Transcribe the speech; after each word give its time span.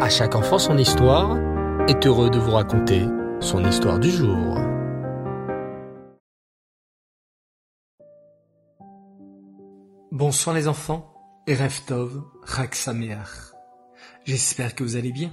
À 0.00 0.08
chaque 0.08 0.34
enfant 0.34 0.58
son 0.58 0.76
histoire 0.76 1.38
est 1.88 2.04
heureux 2.04 2.28
de 2.28 2.38
vous 2.38 2.50
raconter 2.50 3.06
son 3.40 3.64
histoire 3.64 4.00
du 4.00 4.10
jour. 4.10 4.58
Bonsoir 10.10 10.56
les 10.56 10.66
enfants, 10.66 11.14
et 11.46 11.54
Raksameach. 11.54 13.52
J'espère 14.24 14.74
que 14.74 14.82
vous 14.82 14.96
allez 14.96 15.12
bien. 15.12 15.30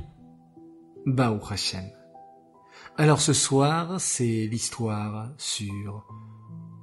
Baou 1.08 1.40
Hashem. 1.50 1.90
Alors 2.98 3.20
ce 3.20 3.34
soir, 3.34 4.00
c'est 4.00 4.48
l'histoire 4.48 5.32
sur 5.38 6.06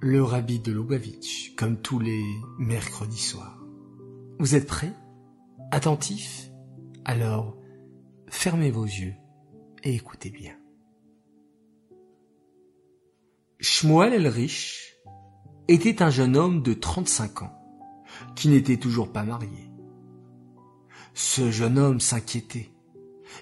le 0.01 0.23
rabbi 0.23 0.59
de 0.59 0.73
Lubavitch, 0.73 1.55
comme 1.57 1.81
tous 1.81 2.01
les 2.01 2.25
mercredis 2.59 3.23
soirs. 3.23 3.59
Vous 4.41 4.57
êtes 4.57 4.67
prêts? 4.67 4.93
Attentifs? 5.71 6.51
Alors, 7.05 7.58
fermez 8.31 8.71
vos 8.71 8.85
yeux 8.85 9.15
et 9.85 9.95
écoutez 9.95 10.31
bien. 10.31 10.55
Shmuel 13.61 14.13
el 14.13 14.29
Rich 14.29 14.97
était 15.67 16.03
un 16.03 16.11
jeune 16.11 16.37
homme 16.37 16.63
de 16.63 16.75
35 16.75 17.43
ans 17.43 17.55
qui 18.37 18.49
n'était 18.49 18.77
toujours 18.77 19.13
pas 19.13 19.25
marié. 19.25 19.71
Ce 21.15 21.51
jeune 21.51 21.79
homme 21.79 22.01
s'inquiétait. 22.01 22.71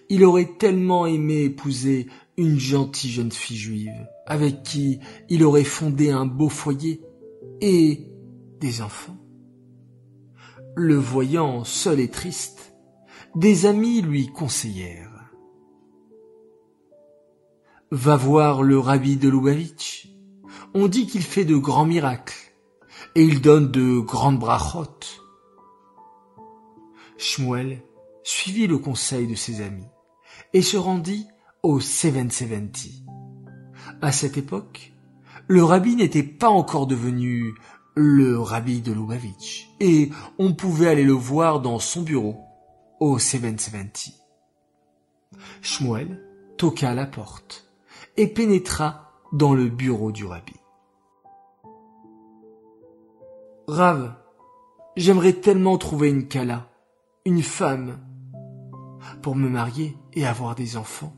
Il 0.09 0.25
aurait 0.25 0.57
tellement 0.59 1.07
aimé 1.07 1.45
épouser 1.45 2.09
une 2.37 2.59
gentille 2.59 3.11
jeune 3.11 3.33
fille 3.33 3.57
juive, 3.57 4.09
avec 4.27 4.63
qui 4.63 5.01
il 5.29 5.45
aurait 5.45 5.65
fondé 5.65 6.11
un 6.11 6.27
beau 6.27 6.49
foyer 6.49 7.03
et 7.61 8.07
des 8.61 8.83
enfants. 8.83 9.17
Le 10.75 10.97
voyant 10.97 11.65
seul 11.65 12.01
et 12.01 12.11
triste, 12.11 12.76
des 13.37 13.67
amis 13.67 14.01
lui 14.01 14.29
conseillèrent. 14.29 15.31
Va 17.91 18.17
voir 18.17 18.63
le 18.63 18.79
rabbi 18.79 19.17
de 19.17 19.29
Lubavitch. 19.29 20.09
On 20.73 20.89
dit 20.89 21.07
qu'il 21.07 21.23
fait 21.23 21.45
de 21.45 21.57
grands 21.57 21.85
miracles 21.85 22.55
et 23.15 23.23
il 23.23 23.43
donne 23.43 23.71
de 23.71 24.01
grandes 24.01 24.39
brachotes. 24.39 25.21
Shmuel 27.19 27.83
suivit 28.23 28.67
le 28.67 28.79
conseil 28.79 29.27
de 29.27 29.35
ses 29.35 29.61
amis 29.61 29.87
et 30.55 30.63
se 30.63 30.79
rendit 30.79 31.27
au 31.63 31.79
770. 31.79 33.05
À 34.01 34.13
cette 34.13 34.39
époque, 34.39 34.95
le 35.47 35.63
rabbi 35.63 35.95
n'était 35.95 36.23
pas 36.23 36.49
encore 36.49 36.87
devenu 36.87 37.55
le 37.95 38.41
rabbi 38.41 38.81
de 38.81 38.93
Lubavitch 38.93 39.69
et 39.81 40.11
on 40.39 40.55
pouvait 40.55 40.89
aller 40.89 41.05
le 41.05 41.13
voir 41.13 41.61
dans 41.61 41.79
son 41.79 42.01
bureau 42.01 42.46
au 43.01 43.19
770. 43.19 44.15
Shmuel 45.61 46.23
toqua 46.57 46.91
à 46.91 46.95
la 46.95 47.07
porte 47.07 47.71
et 48.17 48.27
pénétra 48.27 49.13
dans 49.33 49.55
le 49.55 49.69
bureau 49.69 50.13
du 50.13 50.25
rabbi. 50.25 50.55
Rav, 53.69 54.15
j'aimerais 54.97 55.35
tellement 55.35 55.77
trouver 55.77 56.09
une 56.09 56.29
Kala, 56.29 56.71
une 57.25 57.43
femme, 57.43 57.99
pour 59.23 59.35
me 59.35 59.49
marier 59.49 59.97
et 60.15 60.27
avoir 60.27 60.55
des 60.55 60.77
enfants, 60.77 61.15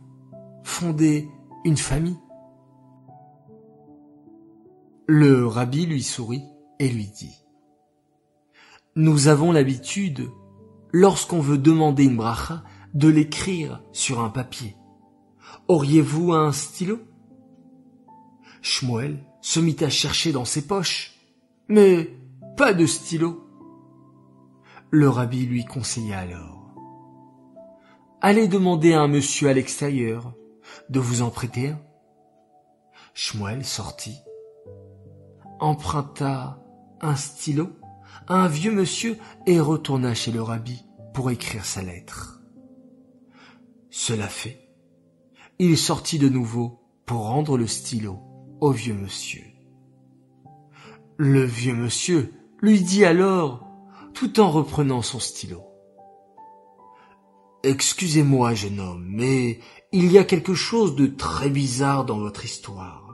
fonder 0.63 1.29
une 1.65 1.77
famille. 1.77 2.19
Le 5.07 5.47
rabbi 5.47 5.87
lui 5.87 6.03
sourit 6.03 6.45
et 6.79 6.89
lui 6.89 7.07
dit 7.07 7.35
Nous 8.97 9.29
avons 9.29 9.53
l'habitude, 9.53 10.29
lorsqu'on 10.93 11.41
veut 11.41 11.59
demander 11.59 12.05
une 12.05 12.17
bracha, 12.17 12.63
de 12.95 13.09
l'écrire 13.09 13.83
sur 13.93 14.21
un 14.21 14.31
papier. 14.31 14.77
Auriez-vous 15.69 16.33
un 16.33 16.53
stylo? 16.53 16.99
Shmuel 18.63 19.19
se 19.41 19.61
mit 19.61 19.77
à 19.81 19.89
chercher 19.89 20.33
dans 20.33 20.45
ses 20.45 20.67
poches, 20.67 21.15
mais 21.69 22.11
pas 22.57 22.73
de 22.73 22.87
stylo. 22.87 23.47
Le 24.91 25.09
rabbi 25.09 25.47
lui 25.47 25.65
conseilla 25.65 26.19
alors. 26.19 26.75
Allez 28.21 28.49
demander 28.49 28.95
à 28.95 29.03
un 29.03 29.09
monsieur 29.09 29.49
à 29.49 29.53
l'extérieur 29.53 30.33
de 30.89 30.99
vous 30.99 31.23
en 31.23 31.31
prêter 31.31 31.69
un. 31.69 31.81
Shmuel 33.15 33.65
sortit, 33.65 34.19
emprunta 35.61 36.59
un 37.01 37.17
stylo 37.17 37.71
à 38.27 38.37
un 38.37 38.49
vieux 38.49 38.73
monsieur 38.73 39.19
et 39.47 39.61
retourna 39.61 40.15
chez 40.15 40.33
le 40.33 40.43
rabbi 40.43 40.88
pour 41.19 41.33
écrire 41.33 41.65
sa 41.65 41.83
lettre. 41.83 42.39
Cela 43.91 44.29
fait, 44.29 44.71
il 45.59 45.77
sortit 45.77 46.21
de 46.21 46.29
nouveau 46.29 46.79
pour 47.07 47.23
rendre 47.23 47.59
le 47.59 47.67
stylo 47.67 48.21
au 48.61 48.71
vieux 48.71 48.95
monsieur. 48.95 49.43
Le 51.17 51.43
vieux 51.43 51.75
monsieur 51.75 52.33
lui 52.63 52.83
dit 52.83 53.05
alors, 53.05 53.67
tout 54.15 54.39
en 54.39 54.49
reprenant 54.49 55.03
son 55.03 55.19
stylo. 55.19 55.65
Excusez-moi, 57.65 58.55
jeune 58.55 58.79
homme, 58.79 59.05
mais 59.09 59.59
il 59.91 60.13
y 60.13 60.19
a 60.19 60.25
quelque 60.25 60.55
chose 60.55 60.95
de 60.95 61.07
très 61.07 61.51
bizarre 61.51 62.05
dans 62.05 62.19
votre 62.19 62.45
histoire. 62.45 63.13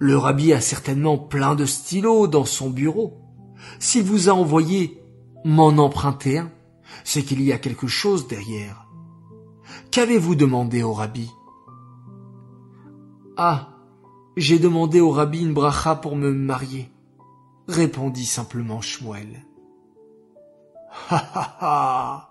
Le 0.00 0.16
rabbi 0.16 0.52
a 0.52 0.60
certainement 0.60 1.16
plein 1.16 1.54
de 1.54 1.64
stylos 1.64 2.26
dans 2.26 2.44
son 2.44 2.70
bureau. 2.70 3.20
S'il 3.78 4.02
vous 4.02 4.28
a 4.28 4.32
envoyé 4.32 5.00
m'en 5.44 5.68
emprunter 5.68 6.38
un, 6.38 6.50
c'est 7.02 7.22
qu'il 7.22 7.42
y 7.42 7.52
a 7.52 7.58
quelque 7.58 7.86
chose 7.86 8.28
derrière. 8.28 8.86
Qu'avez-vous 9.90 10.34
demandé 10.34 10.82
au 10.82 10.92
rabbi? 10.92 11.30
Ah, 13.36 13.70
j'ai 14.36 14.58
demandé 14.58 15.00
au 15.00 15.10
rabbi 15.10 15.40
une 15.40 15.54
bracha 15.54 15.96
pour 15.96 16.16
me 16.16 16.32
marier 16.32 16.94
répondit 17.68 18.26
simplement 18.26 18.80
Shmuel. 18.80 19.44
Ha 21.10 21.16
ha 21.34 21.56
ha 21.60 22.30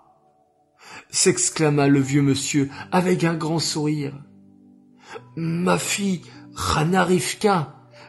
s'exclama 1.10 1.88
le 1.88 2.00
vieux 2.00 2.22
monsieur 2.22 2.70
avec 2.92 3.24
un 3.24 3.34
grand 3.34 3.58
sourire. 3.58 4.14
Ma 5.36 5.78
fille, 5.78 6.22
Rana 6.54 7.06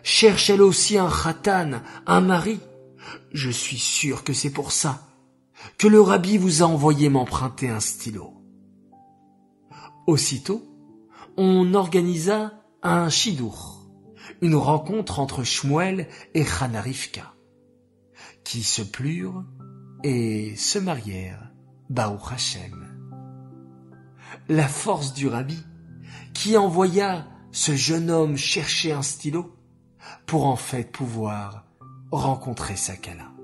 cherche 0.04 0.50
elle 0.50 0.62
aussi 0.62 0.98
un 0.98 1.10
khatan, 1.10 1.82
un 2.06 2.22
mari. 2.22 2.60
Je 3.32 3.50
suis 3.50 3.78
sûr 3.78 4.24
que 4.24 4.34
c'est 4.34 4.52
pour 4.52 4.72
ça 4.72 5.05
que 5.78 5.88
le 5.88 6.02
rabbi 6.02 6.38
vous 6.38 6.64
a 6.64 6.66
envoyé 6.66 7.09
m'emprunter 7.09 7.70
un 7.70 7.80
stylo. 7.80 8.34
Aussitôt, 10.08 10.64
on 11.38 11.74
organisa 11.74 12.53
un 12.84 13.09
chidour 13.09 13.75
une 14.42 14.56
rencontre 14.56 15.20
entre 15.20 15.44
Shmuel 15.44 16.08
et 16.34 16.44
Rivka, 16.44 17.34
qui 18.44 18.64
se 18.64 18.81
plurent 18.81 19.44
et 20.04 20.56
se 20.56 20.80
marièrent, 20.80 21.52
Baou 21.90 22.20
Hashem. 22.30 22.86
La 24.50 24.68
force 24.68 25.14
du 25.14 25.28
rabbi, 25.28 25.58
qui 26.34 26.58
envoya 26.58 27.25
ce 27.52 27.75
jeune 27.75 28.09
homme 28.09 28.38
chercher 28.38 28.92
un 28.92 29.02
stylo 29.02 29.56
pour 30.25 30.46
en 30.46 30.58
fait 30.58 30.92
pouvoir 30.92 31.66
rencontrer 32.12 32.75
Sakala. 32.75 33.34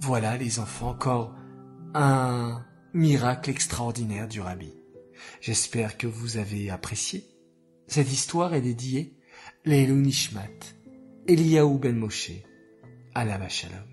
Voilà 0.00 0.36
les 0.36 0.60
enfants, 0.60 0.90
encore 0.90 1.34
un 1.94 2.64
miracle 2.94 3.50
extraordinaire 3.50 4.28
du 4.28 4.40
rabbi. 4.40 4.72
J'espère 5.40 5.98
que 5.98 6.06
vous 6.06 6.36
avez 6.36 6.70
apprécié. 6.70 7.24
Cette 7.88 8.12
histoire 8.12 8.54
est 8.54 8.60
dédiée 8.60 9.18
Leilou 9.64 9.96
Nishmat, 9.96 10.74
Eliaou 11.26 11.78
Ben 11.78 11.96
Moshe, 11.96 12.32
Alava 13.14 13.48
Shalom. 13.48 13.86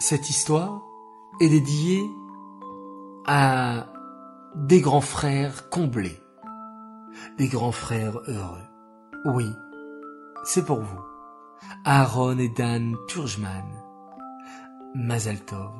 Cette 0.00 0.28
histoire 0.28 0.82
est 1.40 1.48
dédiée 1.48 2.02
à 3.26 3.92
des 4.56 4.80
grands 4.80 5.00
frères 5.00 5.68
comblés, 5.70 6.18
des 7.36 7.48
grands 7.48 7.72
frères 7.72 8.18
heureux. 8.26 8.66
Oui, 9.26 9.46
c'est 10.44 10.64
pour 10.64 10.80
vous. 10.80 11.07
Aaron 11.84 12.38
et 12.38 12.48
Dan 12.48 12.96
Turjman, 13.08 13.64
Mazal 14.94 15.44
Tov, 15.44 15.72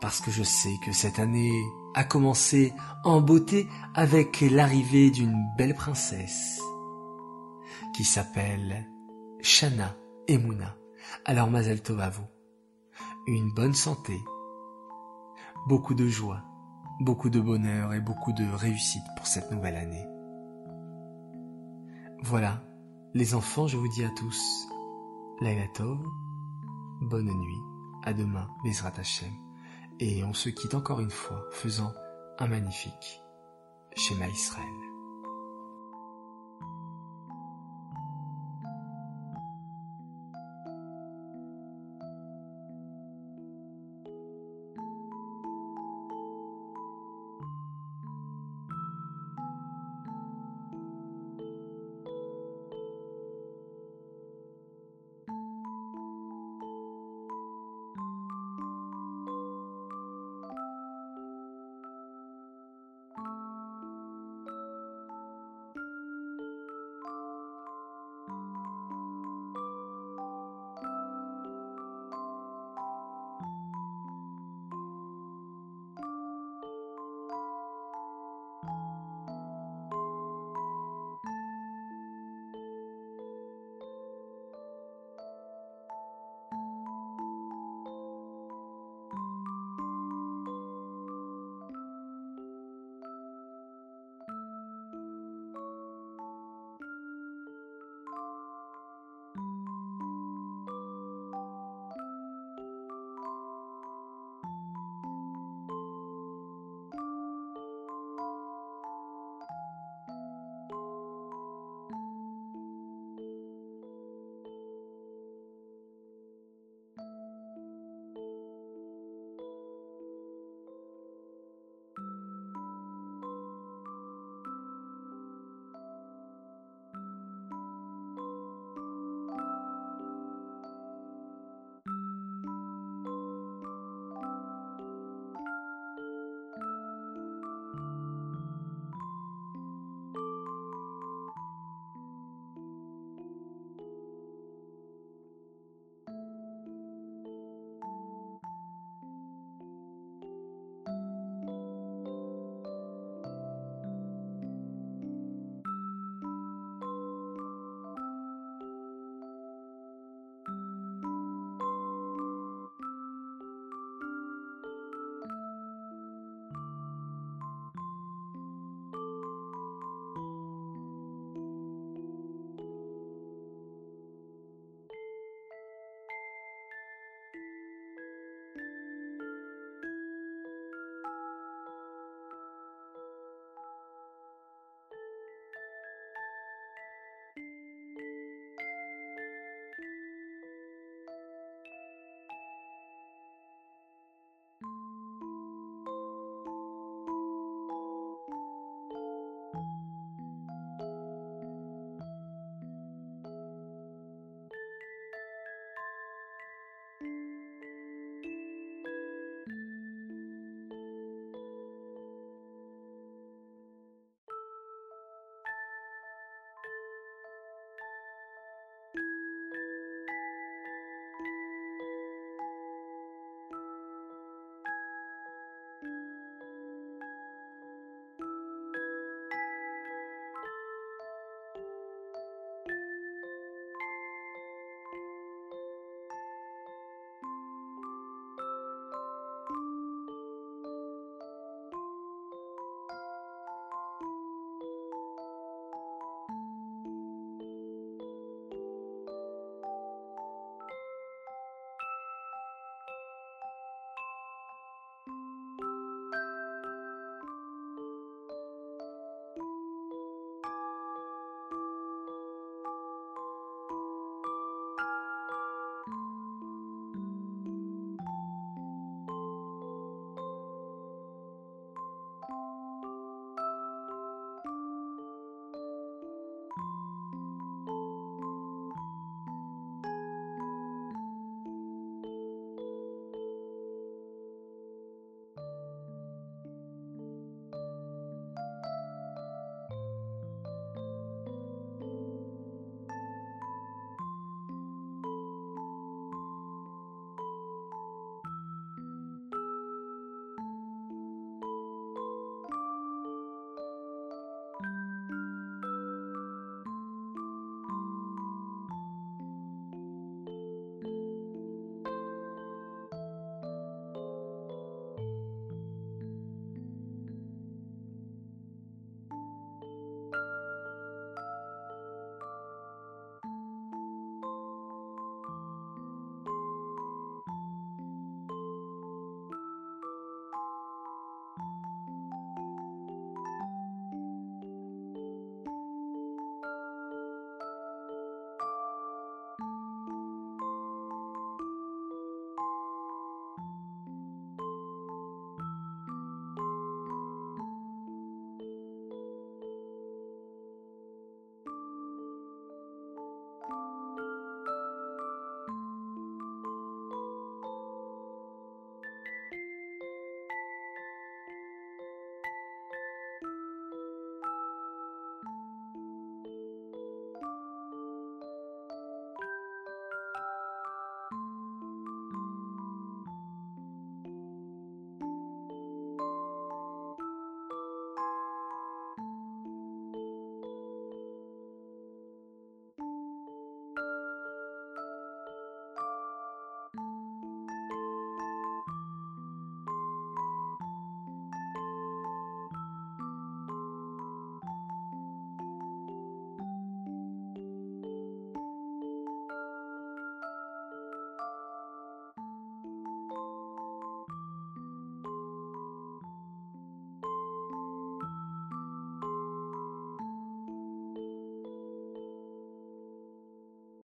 parce 0.00 0.20
que 0.20 0.30
je 0.30 0.42
sais 0.42 0.74
que 0.84 0.92
cette 0.92 1.18
année 1.18 1.62
a 1.94 2.04
commencé 2.04 2.72
en 3.04 3.20
beauté 3.20 3.68
avec 3.94 4.40
l'arrivée 4.40 5.10
d'une 5.10 5.36
belle 5.56 5.74
princesse 5.74 6.60
qui 7.94 8.04
s'appelle 8.04 8.86
Shana 9.40 9.94
Emouna. 10.28 10.76
Alors 11.24 11.50
Mazel 11.50 11.82
Tov 11.82 12.00
à 12.00 12.10
vous. 12.10 12.26
Une 13.26 13.52
bonne 13.54 13.74
santé, 13.74 14.18
beaucoup 15.66 15.94
de 15.94 16.06
joie, 16.06 16.42
beaucoup 17.00 17.30
de 17.30 17.40
bonheur 17.40 17.94
et 17.94 18.00
beaucoup 18.00 18.32
de 18.32 18.44
réussite 18.44 19.04
pour 19.16 19.26
cette 19.26 19.50
nouvelle 19.50 19.76
année. 19.76 20.06
Voilà, 22.22 22.62
les 23.14 23.34
enfants, 23.34 23.66
je 23.66 23.76
vous 23.76 23.88
dis 23.88 24.04
à 24.04 24.10
tous, 24.10 24.68
Laila 25.40 25.66
bonne 27.00 27.26
nuit, 27.26 27.60
à 28.04 28.12
demain, 28.12 28.48
Bezrat 28.64 28.92
Hashem, 28.96 29.32
Et 29.98 30.22
on 30.24 30.32
se 30.32 30.48
quitte 30.48 30.74
encore 30.74 31.00
une 31.00 31.10
fois, 31.10 31.44
faisant 31.50 31.92
un 32.38 32.46
magnifique 32.46 33.20
schéma 33.96 34.28
Israël. 34.28 34.83